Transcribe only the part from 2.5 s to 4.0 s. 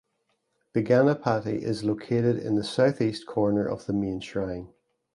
the south east corner of the